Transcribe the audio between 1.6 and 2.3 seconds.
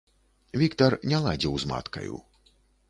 з маткаю.